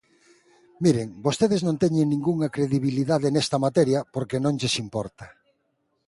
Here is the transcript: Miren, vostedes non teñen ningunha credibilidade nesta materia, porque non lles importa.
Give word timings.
Miren, 0.83 1.07
vostedes 1.25 1.61
non 1.67 1.79
teñen 1.83 2.07
ningunha 2.13 2.51
credibilidade 2.55 3.27
nesta 3.35 3.57
materia, 3.65 3.99
porque 4.13 4.37
non 4.43 4.57
lles 4.59 4.75
importa. 4.85 5.25